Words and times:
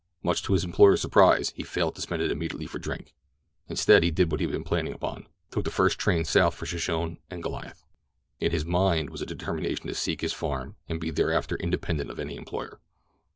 Much 0.23 0.41
to 0.41 0.53
his 0.53 0.63
employer's 0.63 0.99
surprise, 0.99 1.51
he 1.55 1.61
failed 1.61 1.93
to 1.93 2.01
spend 2.01 2.23
it 2.23 2.31
immediately 2.31 2.65
for 2.65 2.79
drink. 2.79 3.13
Instead, 3.67 4.01
he 4.01 4.09
did 4.09 4.31
what 4.31 4.39
he 4.41 4.47
had 4.47 4.51
been 4.51 4.63
planning 4.63 4.93
upon—took 4.93 5.63
the 5.63 5.69
first 5.69 5.99
train 5.99 6.25
south 6.25 6.55
for 6.55 6.65
Shoshone 6.65 7.19
and 7.29 7.43
Goliath. 7.43 7.85
In 8.39 8.49
his 8.49 8.65
mind 8.65 9.11
was 9.11 9.21
a 9.21 9.27
determination 9.27 9.85
to 9.85 9.93
seek 9.93 10.21
his 10.21 10.33
farm 10.33 10.75
and 10.89 10.99
be 10.99 11.11
thereafter 11.11 11.55
independent 11.55 12.09
of 12.09 12.17
any 12.19 12.35
employer. 12.35 12.79